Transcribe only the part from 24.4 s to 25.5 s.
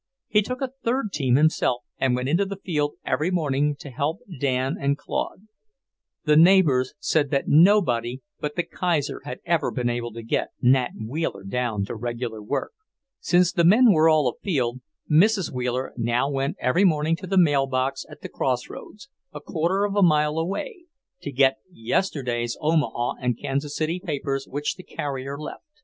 which the carrier